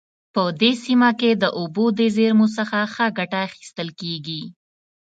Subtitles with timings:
[0.33, 4.41] په دې سیمه کې د اوبو د زیرمو څخه ښه ګټه اخیستل کیږي